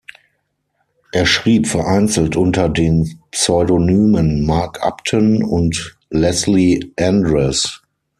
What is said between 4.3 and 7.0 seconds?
"Mark Upton" und "Lesley